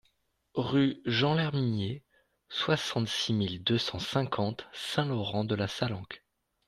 Rue 0.55 0.99
Jean 1.05 1.35
Lherminier, 1.35 2.03
soixante-six 2.49 3.33
mille 3.33 3.63
deux 3.63 3.77
cent 3.77 3.99
cinquante 3.99 4.65
Saint-Laurent-de-la-Salanque 4.73 6.25